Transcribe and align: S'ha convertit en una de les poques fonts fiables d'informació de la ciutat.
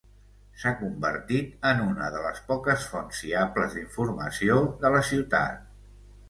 S'ha 0.59 0.69
convertit 0.77 1.67
en 1.71 1.83
una 1.87 2.07
de 2.15 2.21
les 2.23 2.39
poques 2.47 2.87
fonts 2.95 3.21
fiables 3.25 3.77
d'informació 3.77 4.57
de 4.87 4.93
la 4.97 5.05
ciutat. 5.13 5.71